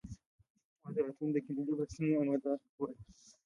[0.81, 2.91] د وزارتونو د کلیدي بستونو اماده کول.